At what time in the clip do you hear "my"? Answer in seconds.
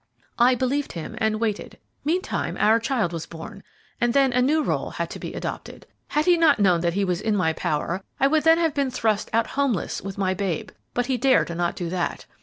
7.35-7.53, 10.17-10.33